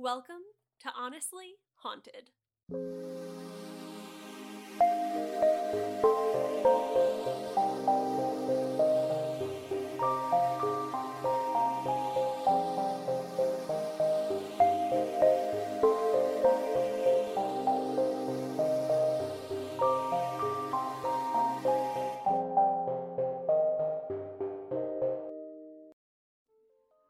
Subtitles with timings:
[0.00, 0.36] Welcome
[0.82, 2.30] to Honestly Haunted.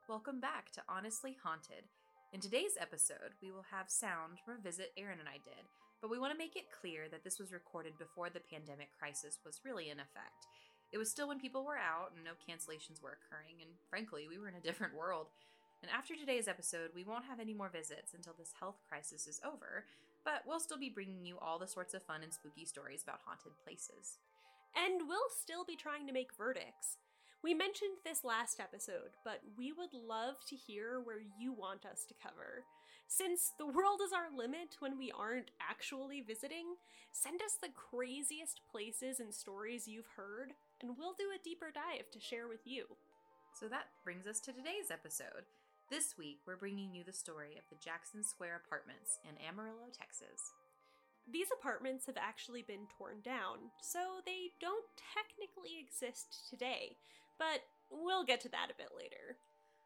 [0.09, 1.85] Welcome back to Honestly Haunted.
[2.31, 5.65] In today's episode, we will have sound from a visit Erin and I did,
[6.03, 9.41] but we want to make it clear that this was recorded before the pandemic crisis
[9.47, 10.45] was really in effect.
[10.93, 14.37] It was still when people were out and no cancellations were occurring, and frankly, we
[14.37, 15.29] were in a different world.
[15.81, 19.41] And after today's episode, we won't have any more visits until this health crisis is
[19.41, 19.89] over,
[20.23, 23.25] but we'll still be bringing you all the sorts of fun and spooky stories about
[23.25, 24.21] haunted places.
[24.77, 27.01] And we'll still be trying to make verdicts.
[27.45, 32.05] We mentioned this last episode, but we would love to hear where you want us
[32.09, 32.67] to cover.
[33.07, 36.75] Since the world is our limit when we aren't actually visiting,
[37.13, 40.51] send us the craziest places and stories you've heard,
[40.83, 42.87] and we'll do a deeper dive to share with you.
[43.55, 45.47] So that brings us to today's episode.
[45.91, 50.43] This week, we're bringing you the story of the Jackson Square Apartments in Amarillo, Texas.
[51.31, 56.97] These apartments have actually been torn down, so they don't technically exist today,
[57.39, 59.39] but we'll get to that a bit later.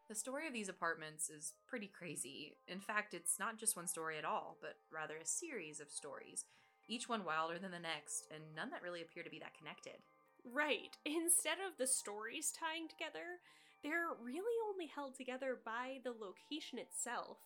[0.09, 2.57] The story of these apartments is pretty crazy.
[2.67, 6.45] In fact, it's not just one story at all, but rather a series of stories,
[6.89, 10.03] each one wilder than the next, and none that really appear to be that connected.
[10.45, 10.99] Right.
[11.05, 13.41] Instead of the stories tying together,
[13.83, 17.39] they're really only held together by the location itself.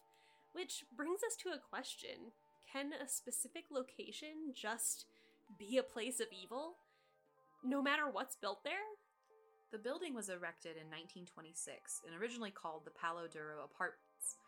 [0.53, 2.33] Which brings us to a question
[2.73, 5.07] Can a specific location just
[5.59, 6.77] be a place of evil?
[7.63, 8.97] No matter what's built there?
[9.73, 14.39] The building was erected in 1926 and originally called the Palo Duro Apartments.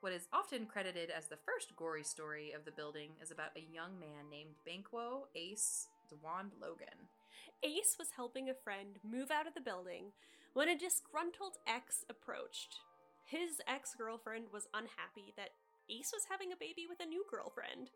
[0.00, 3.68] What is often credited as the first gory story of the building is about a
[3.72, 7.12] young man named Banquo Ace DeWand Logan.
[7.62, 10.10] Ace was helping a friend move out of the building
[10.54, 12.80] when a disgruntled ex approached.
[13.28, 15.52] His ex girlfriend was unhappy that
[15.90, 17.90] Ace was having a baby with a new girlfriend,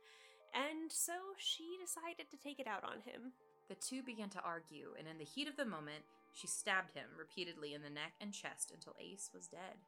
[0.52, 3.32] and so she decided to take it out on him.
[3.68, 6.04] The two began to argue, and in the heat of the moment,
[6.36, 9.80] she stabbed him repeatedly in the neck and chest until Ace was dead.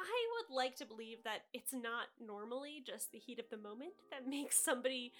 [0.00, 3.92] I would like to believe that it's not normally just the heat of the moment
[4.10, 5.12] that makes somebody,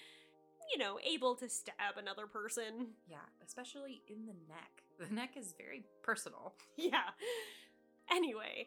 [0.73, 2.87] you know, able to stab another person.
[3.07, 4.71] Yeah, especially in the neck.
[4.99, 6.55] The neck is very personal.
[6.75, 7.11] Yeah.
[8.09, 8.65] Anyway,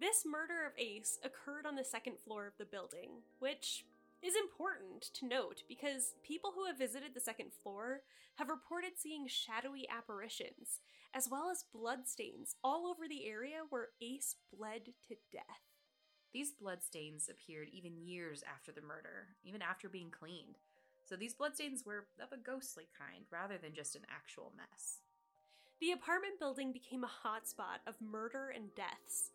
[0.00, 3.84] this murder of Ace occurred on the second floor of the building, which
[4.22, 8.00] is important to note because people who have visited the second floor
[8.36, 10.80] have reported seeing shadowy apparitions,
[11.14, 15.64] as well as bloodstains all over the area where Ace bled to death.
[16.32, 20.58] These bloodstains appeared even years after the murder, even after being cleaned.
[21.04, 24.98] So these bloodstains were of a ghostly kind rather than just an actual mess.
[25.80, 29.32] The apartment building became a hotspot of murder and deaths.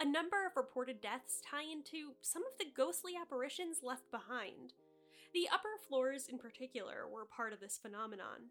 [0.00, 4.74] A number of reported deaths tie into some of the ghostly apparitions left behind.
[5.32, 8.50] The upper floors, in particular, were part of this phenomenon.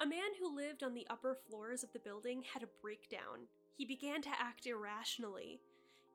[0.00, 3.48] A man who lived on the upper floors of the building had a breakdown.
[3.76, 5.60] He began to act irrationally,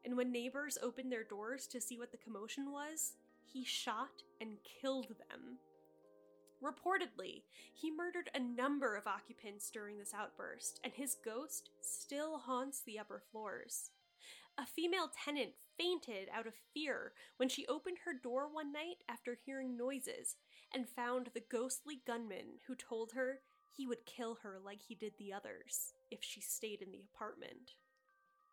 [0.06, 4.58] and when neighbors opened their doors to see what the commotion was, he shot and
[4.82, 5.58] killed them.
[6.64, 12.82] Reportedly, he murdered a number of occupants during this outburst, and his ghost still haunts
[12.82, 13.92] the upper floors.
[14.60, 19.38] A female tenant fainted out of fear when she opened her door one night after
[19.46, 20.36] hearing noises
[20.76, 23.40] and found the ghostly gunman who told her
[23.72, 27.76] he would kill her like he did the others if she stayed in the apartment.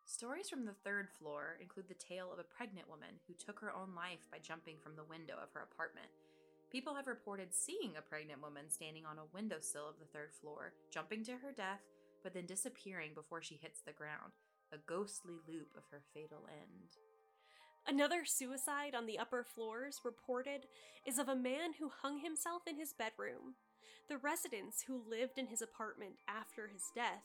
[0.05, 3.75] Stories from the third floor include the tale of a pregnant woman who took her
[3.75, 6.07] own life by jumping from the window of her apartment.
[6.71, 10.71] People have reported seeing a pregnant woman standing on a windowsill of the third floor,
[10.89, 11.83] jumping to her death,
[12.23, 14.31] but then disappearing before she hits the ground
[14.73, 16.97] a ghostly loop of her fatal end.
[17.87, 20.67] Another suicide on the upper floors reported
[21.05, 23.55] is of a man who hung himself in his bedroom.
[24.09, 27.23] The residents who lived in his apartment after his death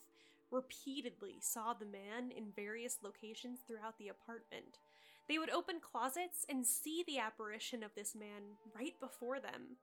[0.51, 4.79] repeatedly saw the man in various locations throughout the apartment.
[5.27, 9.77] They would open closets and see the apparition of this man right before them.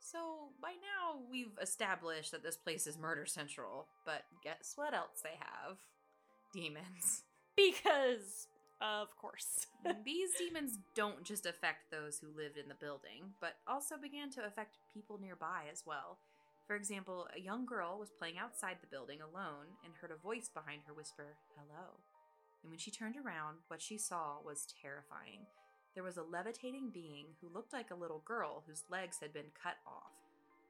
[0.00, 5.22] So, by now, we've established that this place is murder central, but guess what else
[5.22, 5.78] they have?
[6.52, 7.22] Demons.
[7.56, 8.46] Because,
[8.80, 9.66] of course.
[10.04, 14.46] These demons don't just affect those who lived in the building, but also began to
[14.46, 16.18] affect people nearby as well.
[16.68, 20.48] For example, a young girl was playing outside the building alone and heard a voice
[20.54, 21.98] behind her whisper, Hello.
[22.62, 25.46] And when she turned around, what she saw was terrifying.
[25.94, 29.50] there was a levitating being who looked like a little girl whose legs had been
[29.60, 30.12] cut off.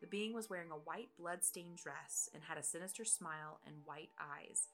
[0.00, 4.10] The being was wearing a white blood-stained dress and had a sinister smile and white
[4.18, 4.68] eyes.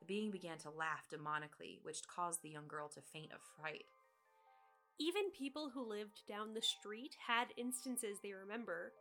[0.00, 3.86] The being began to laugh demonically, which caused the young girl to faint of fright.
[4.98, 8.92] Even people who lived down the street had instances they remember.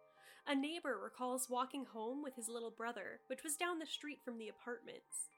[0.47, 4.37] A neighbor recalls walking home with his little brother, which was down the street from
[4.37, 5.29] the apartments.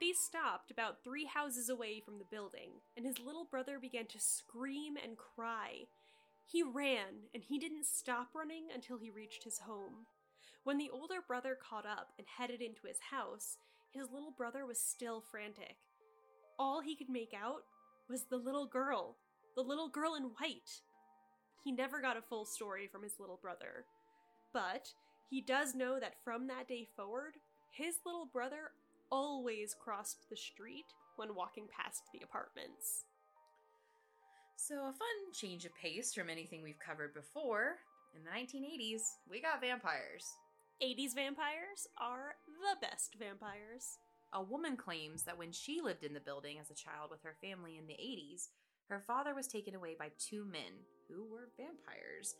[0.00, 4.20] They stopped about three houses away from the building, and his little brother began to
[4.20, 5.86] scream and cry.
[6.46, 10.06] He ran, and he didn't stop running until he reached his home.
[10.64, 13.58] When the older brother caught up and headed into his house,
[13.94, 15.76] his little brother was still frantic.
[16.58, 17.62] All he could make out
[18.08, 19.16] was the little girl,
[19.56, 20.82] the little girl in white.
[21.64, 23.86] He never got a full story from his little brother,
[24.52, 24.88] but
[25.30, 27.34] he does know that from that day forward,
[27.70, 28.72] his little brother
[29.10, 30.86] always crossed the street
[31.16, 33.04] when walking past the apartments.
[34.56, 37.76] So, a fun change of pace from anything we've covered before.
[38.14, 40.24] In the 1980s, we got vampires.
[40.82, 43.98] 80s vampires are the best vampires.
[44.32, 47.36] A woman claims that when she lived in the building as a child with her
[47.40, 48.48] family in the 80s,
[48.88, 52.34] her father was taken away by two men who were vampires.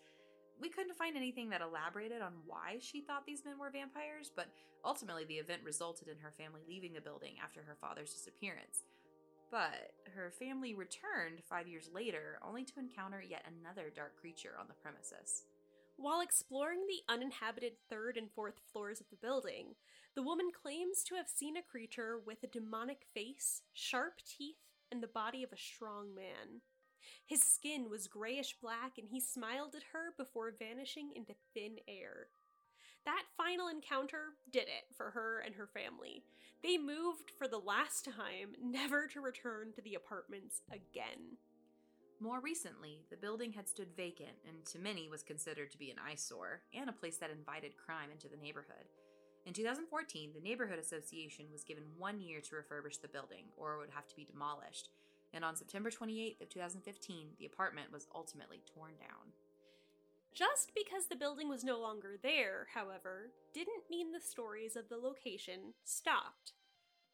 [0.60, 4.46] We couldn't find anything that elaborated on why she thought these men were vampires, but
[4.84, 8.84] ultimately the event resulted in her family leaving the building after her father's disappearance.
[9.50, 14.66] But her family returned five years later, only to encounter yet another dark creature on
[14.68, 15.44] the premises.
[15.96, 19.74] While exploring the uninhabited third and fourth floors of the building,
[20.14, 24.56] the woman claims to have seen a creature with a demonic face, sharp teeth,
[24.90, 26.60] and the body of a strong man.
[27.26, 32.28] His skin was grayish black, and he smiled at her before vanishing into thin air.
[33.04, 36.24] That final encounter did it for her and her family.
[36.62, 41.38] They moved for the last time, never to return to the apartments again.
[42.20, 45.98] More recently, the building had stood vacant and to many was considered to be an
[45.98, 48.88] eyesore and a place that invited crime into the neighborhood.
[49.46, 53.78] In 2014, the Neighborhood Association was given one year to refurbish the building, or it
[53.78, 54.88] would have to be demolished.
[55.34, 59.34] And on September 28th of 2015, the apartment was ultimately torn down.
[60.32, 64.96] Just because the building was no longer there, however, didn't mean the stories of the
[64.96, 66.54] location stopped.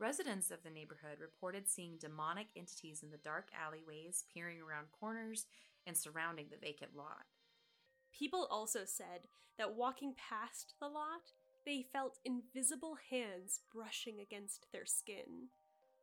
[0.01, 5.45] Residents of the neighborhood reported seeing demonic entities in the dark alleyways, peering around corners,
[5.87, 7.27] and surrounding the vacant lot.
[8.11, 11.33] People also said that walking past the lot,
[11.67, 15.53] they felt invisible hands brushing against their skin.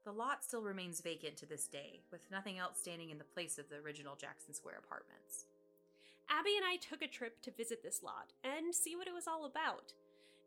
[0.05, 3.57] The lot still remains vacant to this day, with nothing else standing in the place
[3.57, 5.47] of the original Jackson Square apartments.
[6.29, 9.27] Abby and I took a trip to visit this lot and see what it was
[9.27, 9.93] all about.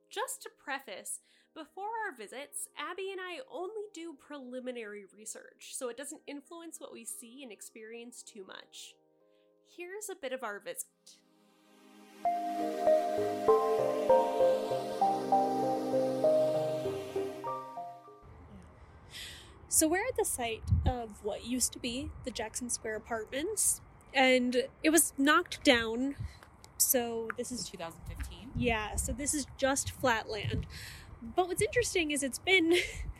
[0.09, 1.19] Just to preface,
[1.55, 6.93] before our visits, Abby and I only do preliminary research, so it doesn't influence what
[6.93, 8.95] we see and experience too much.
[9.77, 10.87] Here's a bit of our visit.
[19.69, 23.81] So, we're at the site of what used to be the Jackson Square Apartments,
[24.13, 26.17] and it was knocked down.
[26.77, 28.51] So, this is 2015.
[28.57, 30.67] yeah, so this is just flat land.
[31.23, 32.75] But what's interesting is it's been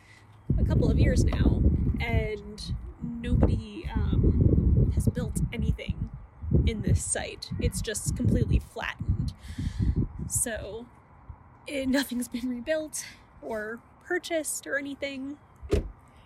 [0.59, 1.61] a couple of years now,
[1.99, 6.09] and nobody um, has built anything
[6.65, 7.51] in this site.
[7.59, 9.33] It's just completely flattened.
[10.27, 10.85] So
[11.67, 13.05] it, nothing's been rebuilt
[13.41, 15.37] or purchased or anything.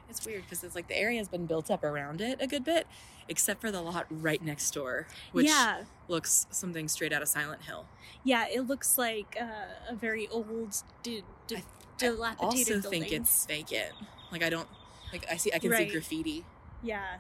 [0.09, 2.63] It's weird because it's like the area has been built up around it a good
[2.63, 2.87] bit,
[3.27, 7.63] except for the lot right next door, which yeah, looks something straight out of Silent
[7.63, 7.85] Hill.
[8.23, 9.45] yeah, it looks like uh,
[9.89, 11.63] a very old, di- di-
[11.97, 13.01] dilapidated I also building.
[13.03, 13.93] think it's vacant.
[14.31, 14.67] Like I don't
[15.11, 15.87] like I see I can Right.
[15.87, 16.45] see graffiti.
[16.83, 17.17] Yeah.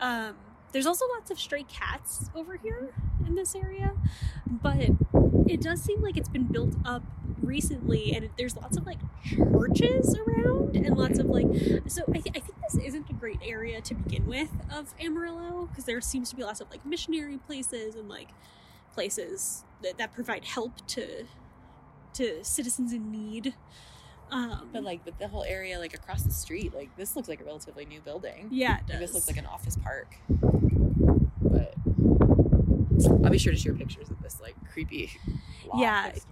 [0.00, 0.36] Um,
[0.72, 2.92] there's also lots of stray cats over here
[3.26, 3.92] in this area,
[4.48, 4.90] but
[5.46, 7.02] it does seem like it's been built up
[7.42, 11.46] recently, and there's lots of like churches around, and lots of like.
[11.88, 15.66] So I, th- I think this isn't a great area to begin with of Amarillo
[15.66, 18.28] because there seems to be lots of like missionary places and like
[18.94, 21.26] places that, that provide help to
[22.14, 23.54] to citizens in need.
[24.32, 27.40] Um, But like but the whole area like across the street, like this looks like
[27.40, 28.48] a relatively new building.
[28.50, 28.90] yeah, it does.
[28.90, 30.14] Like, this looks like an office park.
[31.42, 31.74] But
[33.24, 35.10] I'll be sure to share pictures of this like creepy
[35.74, 36.02] Yeah.
[36.12, 36.26] next.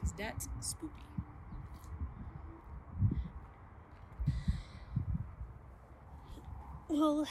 [0.00, 0.92] Cause that's spooky.
[6.88, 7.26] Well,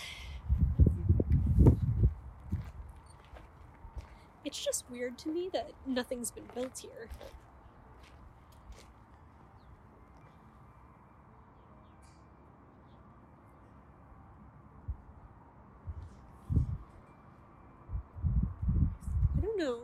[4.53, 7.10] It's just weird to me that nothing's been built here.
[19.36, 19.79] I don't know.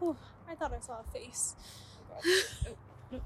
[0.00, 0.16] Oh,
[0.48, 1.56] I thought I saw a face.
[2.24, 3.20] Oh,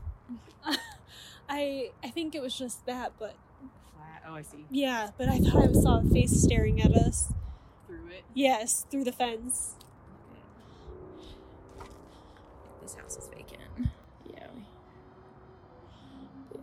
[0.65, 0.77] oh
[1.51, 3.35] I I think it was just that, but
[4.27, 4.65] Oh, I see.
[4.71, 7.33] yeah, but I thought I saw a face staring at us.
[7.87, 8.25] Through it.
[8.35, 9.75] Yes, through the fence.
[12.83, 13.61] This house is vacant.
[14.33, 14.47] Yeah.
[16.55, 16.61] Yeah.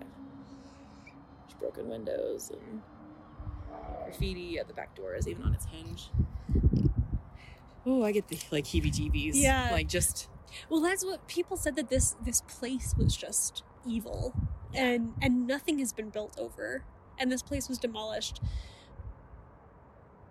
[1.04, 2.82] There's broken windows and
[4.06, 6.10] graffiti at the back door is even on its hinge.
[7.86, 9.32] Oh, I get the like heebie-jeebies.
[9.34, 9.70] Yeah.
[9.72, 10.28] Like just
[10.70, 14.34] Well, that's what people said that this this place was just evil,
[14.74, 16.84] and and nothing has been built over,
[17.20, 18.42] and this place was demolished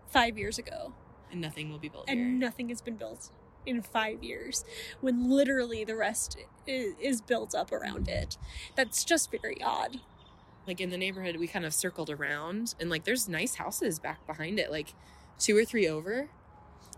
[0.08, 0.92] five years ago,
[1.30, 2.26] and nothing will be built and here.
[2.28, 3.30] nothing has been built
[3.64, 4.64] in five years,
[5.00, 8.38] when literally the rest is, is built up around it.
[8.76, 10.00] That's just very odd.
[10.66, 14.24] like in the neighborhood we kind of circled around and like there's nice houses back
[14.26, 14.94] behind it like
[15.38, 16.28] two or three over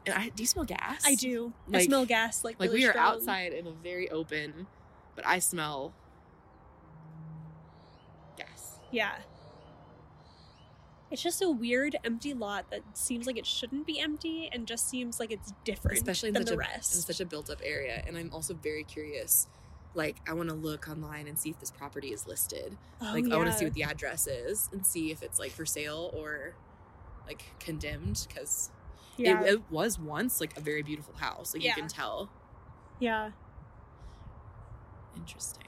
[0.07, 1.53] and I, do you smell gas I do.
[1.73, 3.15] I smell gas like like really we are strong.
[3.17, 4.67] outside in a very open
[5.17, 5.93] but i smell
[8.39, 9.13] gas Yeah.
[11.11, 14.89] It's just a weird empty lot that seems like it shouldn't be empty and just
[14.89, 16.95] seems like it's different especially in than such the a rest.
[16.97, 19.47] in such a built up area and i'm also very curious
[19.95, 23.25] like i want to look online and see if this property is listed Oh, like
[23.33, 26.11] i want to see what the address is and see if it's like for sale
[26.15, 26.55] or
[27.27, 28.71] like condemned because
[29.17, 29.43] yeah.
[29.45, 31.71] it, it was once like a very beautiful house like Yeah.
[31.71, 32.31] you can tell
[33.01, 33.31] yeah.
[35.17, 35.65] interesting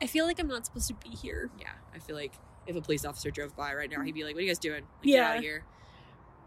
[0.00, 1.48] I feel like I'm not supposed to be here.
[1.58, 2.32] yeah i feel like
[2.66, 4.58] if a police officer drove by right now he'd be like what are you guys
[4.58, 5.16] doing like, Yeah.
[5.16, 5.64] get out of here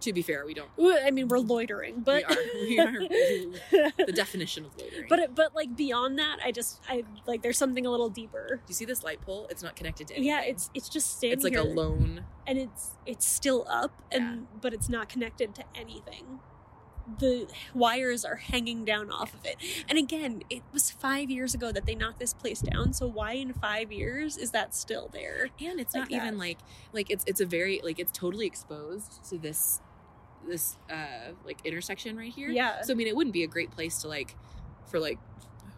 [0.02, 2.36] to be fair we don't I mean, we're loitering, but are.
[2.54, 2.92] We are.
[4.06, 7.86] the definition of loitering but but like beyond that, I just I like there's something
[7.86, 8.58] a little deeper.
[8.58, 11.18] do you see this light pole it's not connected to anything Yeah, it's it's just
[11.18, 15.10] standing it's like here, a lone and it's it's still up, and but it's not
[15.10, 16.40] connected to anything.
[17.20, 19.58] The wires are hanging down off of it,
[19.88, 22.94] and again, it was five years ago that they knocked this place down.
[22.94, 25.50] So why in five years is that still there?
[25.64, 26.58] and it's Like not even like
[26.94, 29.82] like it's it's a very like it's totally exposed to this
[30.48, 33.72] this uh like intersection right here Yeah, so i mean it wouldn't be a great
[33.72, 34.36] place to like
[34.88, 35.18] for like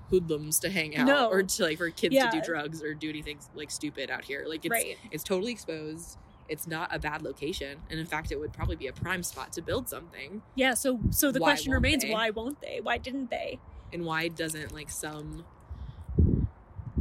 [0.09, 1.29] hoodlums to hang out No.
[1.29, 2.29] or to like for kids Yeah.
[2.29, 4.97] to do drugs or do anything like stupid out here like it's right.
[5.11, 6.17] it's totally exposed
[6.49, 9.51] it's not a bad location and in fact it would probably be a prime spot
[9.53, 12.11] to build something Yeah, so so the Why question remains: they?
[12.11, 12.79] Why won't they?
[12.81, 13.59] Why didn't they?
[13.93, 15.45] and why doesn't like some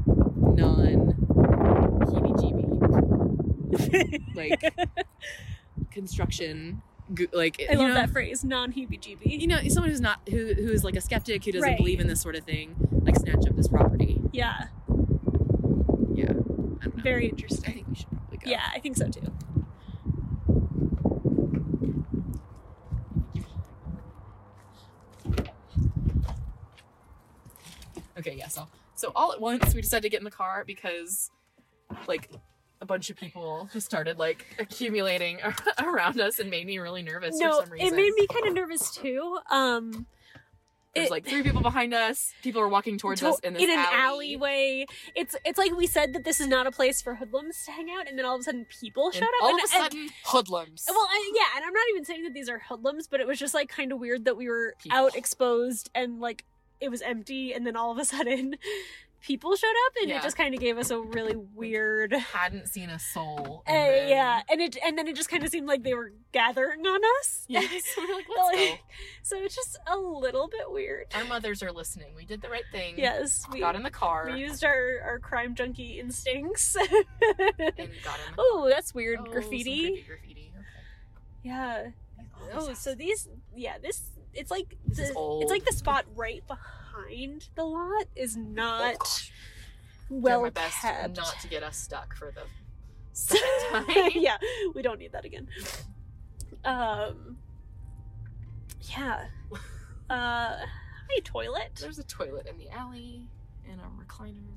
[0.06, 1.14] non
[2.06, 4.62] heebie-jeebie like
[5.90, 6.82] construction
[7.32, 9.40] like I love know, that phrase, non-heebie-jeebie.
[9.40, 11.76] you know someone who's not who who is like a skeptic who doesn't Right.
[11.76, 12.74] believe in this sort of thing
[13.04, 14.64] like snatch up this property Yeah,
[16.14, 17.02] yeah I don't know.
[17.02, 17.74] very I interesting.
[17.74, 19.32] think we should probably go Yeah, I think so too.
[28.18, 28.48] Okay, yeah.
[28.48, 31.30] So, so all at once we decided to get in the car because,
[32.08, 32.30] like,
[32.80, 35.40] a bunch of people just started like accumulating
[35.82, 37.88] around us and made me really nervous no, for some reason.
[37.88, 39.38] it made me kind of nervous too.
[39.50, 40.06] Um,
[40.96, 42.32] There's it- like three people behind us.
[42.42, 43.94] People are walking towards to- us in this an alley.
[44.34, 44.86] alleyway.
[45.14, 47.90] It's it's like we said that this is not a place for hoodlums to hang
[47.90, 49.30] out, and then all of a sudden people And showed up.
[49.42, 50.84] all and, of a and- sudden, hoodlums.
[50.88, 53.38] well, I, yeah, and I'm not even saying that these are hoodlums, but it was
[53.38, 54.98] just like kind of weird that we were People.
[54.98, 56.44] out exposed and like
[56.80, 58.56] it was empty, and then all of a sudden
[59.22, 60.18] people showed up, and Yeah.
[60.18, 62.12] it just kind of gave us a really weird.
[62.32, 63.62] hadn't seen a soul.
[63.66, 66.12] Uh, then- yeah, and it and then it just kind of seemed like they were
[66.32, 67.44] gathering on us.
[67.48, 67.84] Yes.
[67.96, 68.74] We're like, let's go.
[69.22, 71.06] So it's just a little bit weird.
[71.14, 72.14] Our mothers are listening.
[72.14, 72.94] We did the right thing.
[72.98, 76.76] Yes, we Got in the car we used our our crime junkie instincts.
[76.76, 76.88] and
[78.04, 78.34] got in.
[78.34, 79.18] The oh, that's weird.
[79.20, 80.04] Oh, graffiti.
[80.06, 80.52] graffiti.
[80.54, 80.64] Okay.
[81.42, 81.86] Yeah.
[82.52, 84.02] Oh, so these yeah, this
[84.34, 85.04] it's like the,
[85.40, 86.62] it's like the spot right behind
[87.54, 89.32] the lot is Oh, not gosh.
[90.08, 91.16] well my best kept.
[91.16, 92.42] not to get us stuck for the
[93.12, 94.10] second time.
[94.14, 94.36] yeah,
[94.74, 95.48] we don't need that again.
[96.64, 97.38] Um
[98.82, 99.26] Yeah.
[100.08, 100.56] Uh
[101.10, 101.72] hey toilet.
[101.80, 103.28] There's a toilet in the alley
[103.68, 104.54] and a recliner.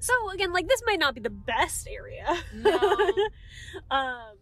[0.00, 2.36] So again, like this might not be the best area.
[2.52, 3.12] No.
[3.90, 4.36] um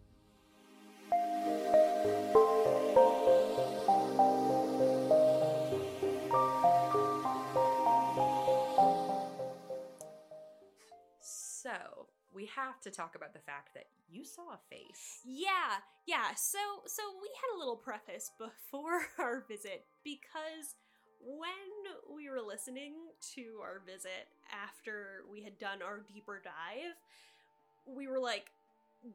[12.41, 15.19] we have to talk about the fact that you saw a face.
[15.23, 16.33] Yeah, yeah.
[16.35, 16.57] So
[16.87, 20.73] so we had a little preface before our visit because
[21.23, 22.93] when we were listening
[23.35, 26.95] to our visit after we had done our deeper dive,
[27.85, 28.49] we were like,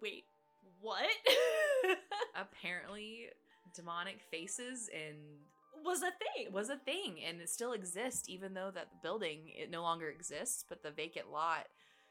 [0.00, 0.24] wait,
[0.80, 1.10] what
[2.36, 3.26] Apparently,
[3.74, 5.16] demonic faces and
[5.84, 6.52] was a thing.
[6.52, 10.64] was a thing and it still exists even though that building it no longer exists
[10.68, 11.66] but the vacant lot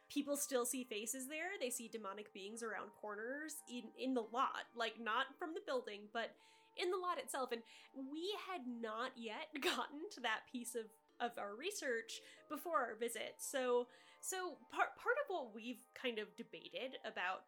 [0.10, 1.58] people still see faces there.
[1.60, 6.02] They see demonic beings around corners in in the lot, like not from the building,
[6.14, 6.32] but
[6.78, 7.52] in the lot itself.
[7.52, 7.62] And
[7.94, 10.86] we had not yet gotten to that piece of
[11.20, 13.36] of our research before our visit.
[13.40, 13.88] So
[14.22, 17.46] so part part of what we've kind of debated about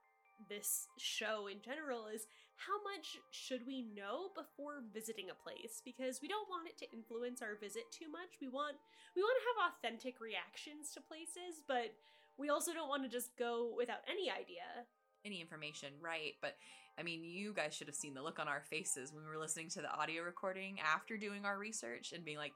[0.49, 6.21] this show in general is how much should we know before visiting a place because
[6.21, 8.41] we don't want it to influence our visit too much.
[8.41, 8.77] We want
[9.15, 11.93] we want to have authentic reactions to places, but
[12.37, 14.85] we also don't want to just go without any idea.
[15.25, 16.55] any information right but
[16.97, 19.37] i mean you guys should have seen the look on our faces when we were
[19.39, 22.53] listening to the audio recording after doing our research and being like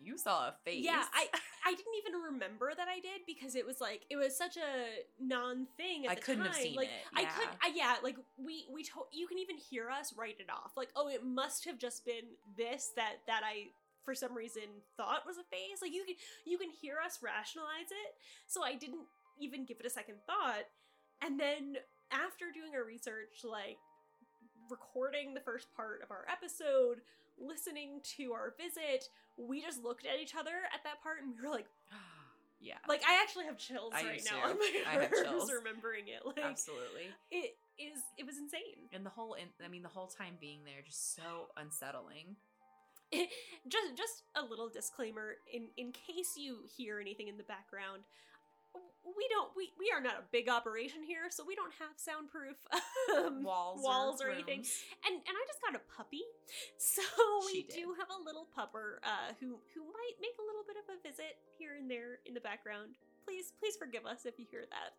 [0.00, 1.26] you saw a face Yeah, I
[1.66, 5.02] I didn't even remember that I did because it was like it was such a
[5.20, 6.52] non thing at I the couldn't time.
[6.52, 7.48] have seen like, it, I could.
[7.60, 10.72] I, yeah, like we we to- you can even hear us write it off.
[10.76, 12.26] Like, oh, it must have just been
[12.56, 13.70] this that that I
[14.08, 14.62] for some reason
[14.96, 15.84] thought was a face.
[15.84, 18.16] Like you can you can hear us rationalize it.
[18.46, 19.04] So I didn't
[19.38, 20.64] even give it a second thought.
[21.20, 21.76] And then
[22.10, 23.76] after doing our research, like
[24.70, 27.04] recording the first part of our episode,
[27.36, 29.04] listening to our visit,
[29.36, 31.68] we just looked at each other at that part and we were like,
[32.60, 35.52] yeah like I actually have chills I right now on my I have chills.
[35.52, 36.24] remembering it.
[36.24, 38.88] Like absolutely it is it was insane.
[38.92, 42.34] and the whole in, i mean the whole time being there just so unsettling
[43.68, 48.02] just just a little disclaimer in in case you hear anything in the background.
[49.08, 52.60] We don't we we are not a big operation here, so we don't have soundproof
[53.16, 54.60] um, walls walls or, or anything.
[55.08, 56.22] And and I just got a puppy,
[56.76, 57.02] so
[57.48, 57.74] we did.
[57.74, 60.96] do have a little pupper uh, who who might make a little bit of a
[61.00, 63.00] visit here and there in the background.
[63.24, 64.92] Please please forgive us if you hear that.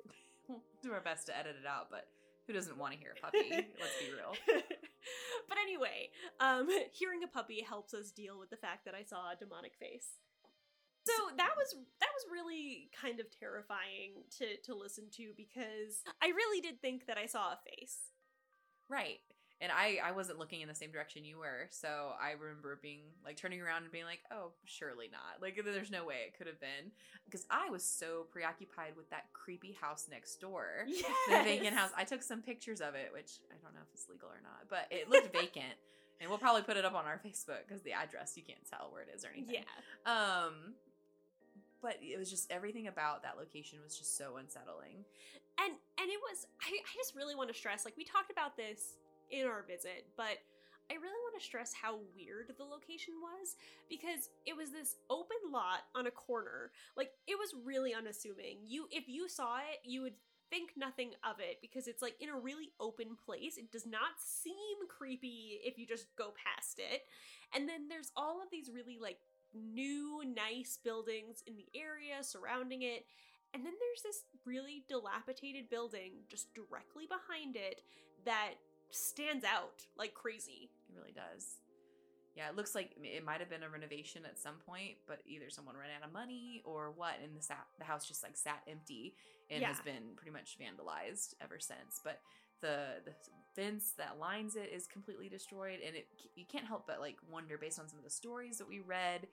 [0.50, 2.10] We'll do our best to edit it out but
[2.50, 4.34] who doesn't want to hear a puppy let's be real
[5.48, 6.10] but anyway,
[6.40, 9.76] um, hearing a puppy helps us deal with the fact that I saw a demonic
[9.76, 10.20] face.
[11.06, 16.28] So that was that was really kind of terrifying to to listen to because I
[16.28, 18.12] really did think that I saw a face.
[18.90, 19.20] Right.
[19.62, 23.02] And I I wasn't looking in the same direction you were, so I remember being
[23.26, 26.48] like turning around and being like, "Oh, surely not." Like there's no way it could
[26.48, 26.92] have been
[27.26, 30.86] because I was so preoccupied with that creepy house next door.
[31.30, 31.92] The vacant house.
[31.98, 34.70] I took some pictures of it, which I don't know if it's legal or not,
[34.70, 35.76] but it looked vacant.
[36.22, 38.90] And we'll probably put it up on our Facebook because the address you can't tell
[38.92, 39.56] where it is or anything.
[39.56, 39.68] Yeah.
[40.08, 40.74] Um
[41.82, 45.06] but it was just everything about that location was just so unsettling.
[45.60, 48.58] and and it was I, I just really want to stress like we talked about
[48.58, 48.96] this
[49.32, 50.38] in our visit but
[50.90, 53.56] i really want to stress how weird the location was
[53.90, 56.72] because it was this open lot on a corner.
[56.98, 58.58] Like it was really unassuming.
[58.66, 60.14] You if you saw it you would
[60.50, 63.58] think nothing of it because it's like in a really open place.
[63.58, 67.04] It does not seem creepy if you just go past it.
[67.54, 69.18] And then there's all of these really like
[69.54, 73.06] new nice buildings in the area surrounding it.
[73.54, 77.82] And then there's this really dilapidated building just directly behind it
[78.26, 78.54] that
[78.92, 80.70] stands out like crazy.
[80.90, 81.58] It really does.
[82.36, 85.50] Yeah, it looks like it might have been a renovation at some point, but either
[85.50, 88.62] someone ran out of money or what, and the sat, the house just like sat
[88.68, 89.16] empty
[89.50, 92.00] and has been pretty much vandalized ever since.
[92.04, 92.22] But
[92.62, 93.12] the the
[93.56, 97.58] fence that lines it is completely destroyed, and it you can't help but like wonder
[97.58, 99.28] based on some of the stories that we read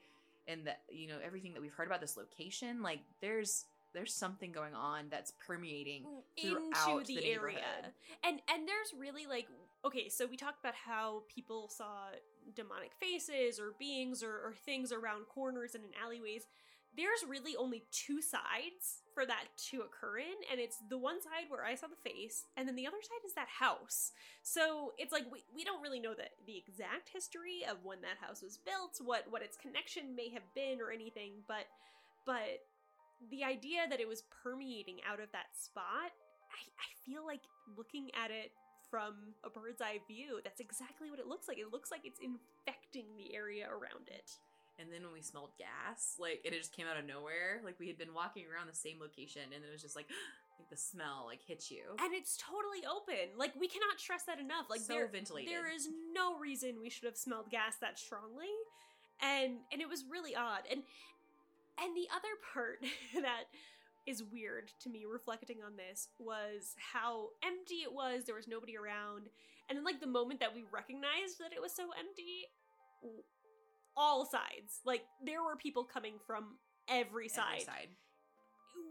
[0.49, 3.67] and that you know everything that we've heard about this location, like there's
[3.97, 7.57] there's something going on that's permeating mm, into throughout the, the area.
[7.57, 7.93] neighborhood.
[8.23, 9.49] And and there's really like
[9.85, 12.11] okay, so we talked about how people saw
[12.55, 16.47] demonic faces or beings or, or things around corners and in alleyways.
[16.97, 21.45] There's really only two sides for that to occur in, and it's the one side
[21.49, 24.13] where I saw the face, and then the other side is that house.
[24.43, 28.17] So it's like we, we don't really know the, the exact history of when that
[28.21, 31.69] house was built, what what its connection may have been or anything, but
[32.25, 32.65] but
[33.31, 36.13] the idea that it was permeating out of that spot,
[36.53, 37.43] I, I feel like
[37.77, 38.53] looking at it
[38.91, 41.59] from a bird's eye view, that's exactly what it looks like.
[41.59, 44.31] It looks like it's infecting the area around it.
[44.79, 47.63] And then when we smelled gas, like it just came out of nowhere.
[47.65, 50.07] Like we had been walking around the same location, and it was just like,
[50.61, 51.97] like the smell like hits you.
[51.99, 53.37] And it's totally open.
[53.39, 54.69] Like we cannot stress that enough.
[54.69, 55.51] Like So there, ventilated.
[55.51, 58.53] there is no reason we should have smelled gas that strongly.
[59.23, 60.69] And and it was really odd.
[60.71, 60.83] And
[61.83, 62.79] and the other part
[63.23, 63.45] that
[64.07, 68.25] is weird to me reflecting on this was how empty it was.
[68.25, 69.29] There was nobody around.
[69.69, 72.47] And then like the moment that we recognized that it was so empty,
[73.97, 74.81] all sides.
[74.85, 76.59] Like there were people coming from
[76.89, 77.89] every Every side.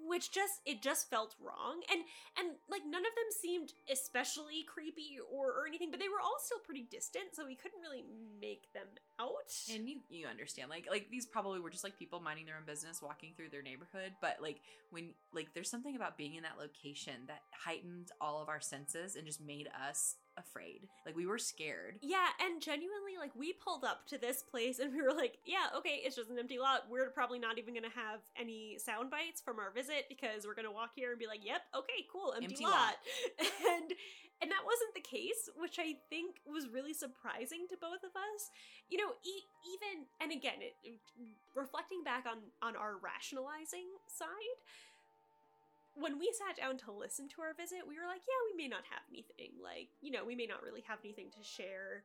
[0.08, 1.82] Which just it just felt wrong.
[1.92, 2.02] And
[2.38, 6.38] and like none of them seemed especially creepy or, or anything but they were all
[6.40, 8.04] still pretty distant so we couldn't really
[8.40, 8.88] make them
[9.20, 9.52] out.
[9.74, 12.66] And you you understand like like these probably were just like people minding their own
[12.66, 16.58] business walking through their neighborhood but like when like there's something about being in that
[16.60, 20.82] location that heightened all of our senses and just made us afraid.
[21.06, 21.98] Like we were scared.
[22.02, 25.68] Yeah, and genuinely, like we pulled up to this place and we were like, yeah,
[25.78, 26.86] okay, it's just an empty lot.
[26.90, 30.72] We're probably not even gonna have any sound bites from our visit because we're gonna
[30.72, 32.72] walk here and be like, yep, okay, cool, empty, Empty lot.
[32.74, 32.96] lot.
[33.40, 33.94] and
[34.42, 38.52] and that wasn't the case, which I think was really surprising to both of us.
[38.90, 40.76] You know, e- even and again, it,
[41.56, 44.60] reflecting back on on our rationalizing side,
[45.96, 48.68] when we sat down to listen to our visit, we were like, yeah, we may
[48.68, 49.56] not have anything.
[49.64, 52.04] Like, you know, we may not really have anything to share.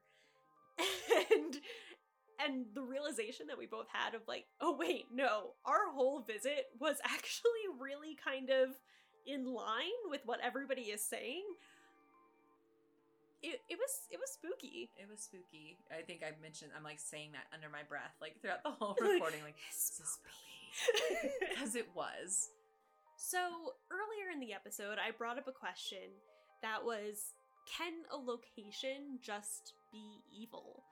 [1.34, 1.58] and
[2.42, 6.70] and the realization that we both had of like, oh wait, no, our whole visit
[6.78, 8.70] was actually really kind of
[9.26, 11.44] in line with what everybody is saying.
[13.42, 14.90] It, it was it was spooky.
[14.96, 15.78] It was spooky.
[15.90, 18.96] I think I mentioned I'm like saying that under my breath, like throughout the whole
[19.00, 21.34] recording, like It's spooky.
[21.50, 22.50] Because it was.
[23.22, 26.08] So, earlier in the episode, I brought up a question
[26.62, 27.34] that was
[27.68, 30.82] Can a location just be evil?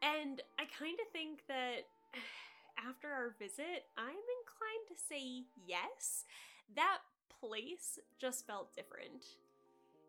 [0.00, 1.90] And I kind of think that
[2.78, 6.24] after our visit, I'm inclined to say yes.
[6.76, 6.98] That
[7.40, 9.26] place just felt different.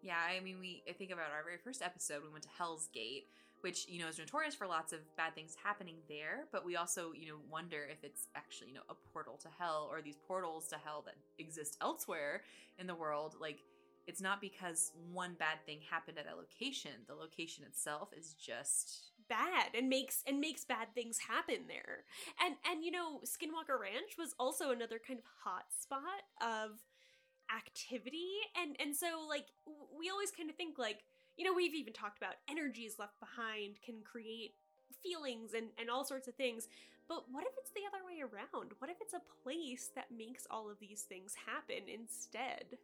[0.04, 2.22] Yeah, I mean, we I think about our very first episode.
[2.22, 3.26] We went to Hell's Gate,
[3.66, 6.46] which you know is notorious for lots of bad things happening there.
[6.52, 9.90] But we also you know wonder if it's actually you know a portal to hell
[9.92, 12.44] or these portals to hell that exist elsewhere
[12.78, 13.34] in the world.
[13.42, 13.58] Like
[14.06, 16.92] it's not because one bad thing happened at a location.
[17.08, 22.06] The location itself is just bad and makes and makes bad things happen there.
[22.40, 26.82] And and you know, Skinwalker Ranch was also another kind of hot spot of
[27.50, 29.46] activity and and so like
[29.98, 31.04] we always kind of think like
[31.38, 34.54] you know we've even talked about energies left behind can create
[35.04, 36.68] feelings and and all sorts of things
[37.08, 40.48] but what if it's the other way around what if it's a place that makes
[40.50, 42.78] all of these things happen instead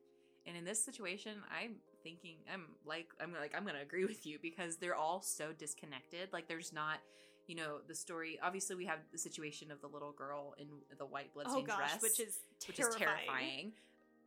[0.46, 4.40] And in this situation, I'm thinking I'm like I'm like I'm gonna agree with you
[4.42, 6.30] because they're all so disconnected.
[6.34, 7.00] Like there's not,
[7.48, 8.40] you know, the story.
[8.42, 11.78] Obviously, we have the situation of the little girl in the white oh bloodstained gosh
[11.78, 13.74] dress, which is which is terrifying.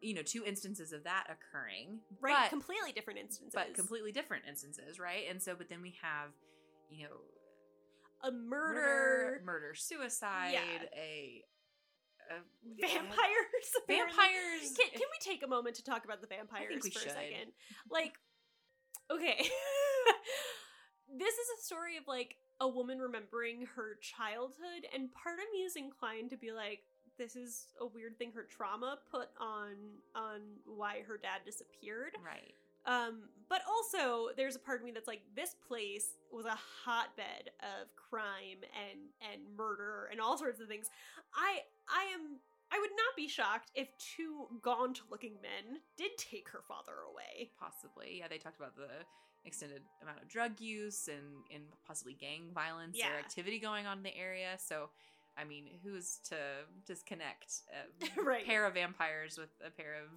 [0.04, 4.44] You know, two instances of that occurring, right but, completely different instances but completely different
[4.46, 5.24] instances, right?
[5.30, 6.30] And so, but then we have,
[6.90, 7.16] you know,
[8.22, 10.60] a murder, murder, suicide, Yeah.
[10.94, 11.42] a,
[12.30, 12.40] a
[12.80, 14.76] vampires vampires.
[14.76, 17.10] Can, can we take a moment to talk about the vampires for should.
[17.10, 17.52] a second?
[17.90, 18.14] Like,
[19.10, 19.36] okay.
[21.18, 25.60] this is a story of like a woman remembering her childhood, and part of me
[25.64, 26.80] is inclined to be like,
[27.18, 29.74] this is a weird thing her trauma put on
[30.14, 32.12] on why her dad disappeared.
[32.24, 32.54] right.
[32.86, 37.48] Um, but also there's a part of me that's like, this place was a hotbed
[37.60, 39.00] of crime and
[39.32, 40.90] and murder and all sorts of things.
[41.34, 42.38] I I am
[42.72, 47.50] I would not be shocked if two gaunt looking men did take her father away.
[47.58, 48.88] possibly yeah they talked about the
[49.46, 53.12] extended amount of drug use and and possibly gang violence Yeah.
[53.14, 54.90] or activity going on in the area so
[55.38, 56.36] i mean who's to
[56.86, 57.62] disconnect
[58.18, 58.44] a Right.
[58.46, 60.08] pair of vampires with a pair of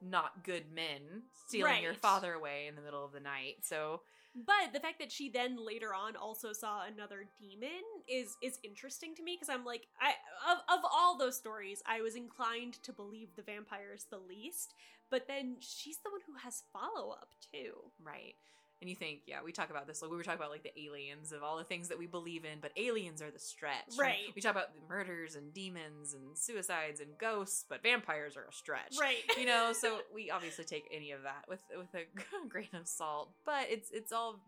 [0.00, 4.02] not good men stealing your father away in the middle of the night so
[4.36, 9.16] But the fact that she then later on also saw another demon is is interesting
[9.16, 10.10] to me because I'm like I
[10.52, 14.74] of of all those stories I was inclined to believe the vampires the least,
[15.10, 17.90] but then she's the one who has follow up too.
[18.00, 18.36] right
[18.80, 20.80] and you think yeah we talk about this like we were talking about like the
[20.80, 24.16] aliens of all the things that we believe in but aliens are the stretch Right.
[24.34, 28.94] we talk about murders and demons and suicides and ghosts but vampires are a stretch
[29.00, 29.22] Right.
[29.38, 32.04] you know so we obviously take any of that with with a
[32.48, 34.40] grain of salt but it's it's all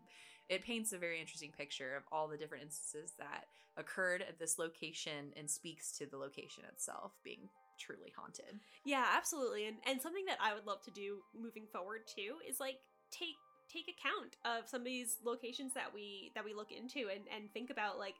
[0.49, 3.45] it paints a very interesting picture of all the different instances that
[3.77, 7.47] occurred at this location and speaks to the location itself being
[7.79, 9.65] truly haunted Yeah, absolutely.
[9.65, 12.75] And and something that I would love to do moving forward too is like
[13.11, 13.37] take
[13.71, 17.51] take account of some of these locations that we that we look into and and
[17.53, 18.15] think about like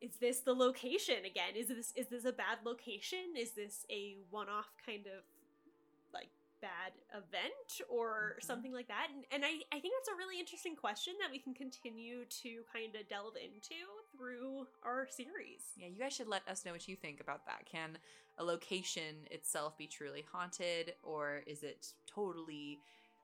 [0.00, 1.54] is this the location again?
[1.54, 3.36] Is this is this a bad location?
[3.36, 5.24] Is this a one-off kind of
[6.12, 6.28] like
[6.62, 8.42] bad event or Mhm.
[8.44, 9.08] something like that?
[9.14, 12.62] And, and I, I think that's a really interesting question that we can continue to
[12.72, 13.74] kind of delve into
[14.16, 15.62] through our series.
[15.76, 17.98] yeah you guys should let us know what you think about that can
[18.38, 22.78] a location itself be truly haunted or is it totally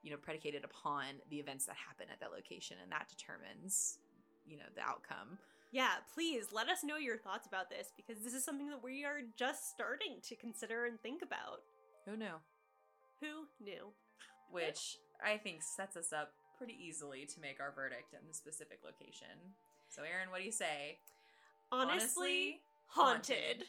[0.07, 3.99] you know predicated upon the events that happen at that location and that determines
[4.47, 5.37] you know the outcome
[5.73, 9.05] Yeah, please let us know your thoughts about this because this is something that we
[9.05, 11.67] are just starting to consider and think about.
[12.07, 12.39] Who knew?
[13.21, 13.91] Who knew?
[14.53, 18.79] Which I think sets us up pretty easily to make our verdict in the specific
[18.85, 19.35] location.
[19.89, 20.99] So, Erin, what do you say?
[21.73, 23.65] Honestly, haunted.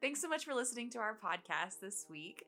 [0.00, 2.44] Thanks so much for listening to our podcast this week.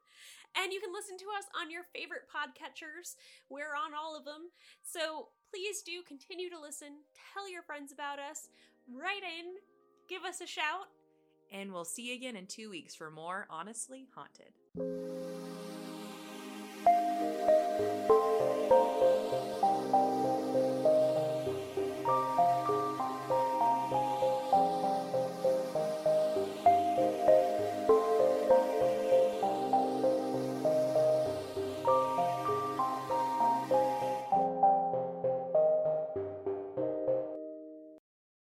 [0.56, 3.16] and you can listen to us on your favorite podcatchers.
[3.50, 4.50] We're on all of them.
[4.82, 7.02] So please do continue to listen,
[7.34, 8.50] tell your friends about us,
[8.88, 9.56] write in,
[10.08, 10.86] give us a shout.
[11.50, 14.52] And we'll see you again in two weeks for more Honestly Haunted.
[17.48, 17.87] Bye.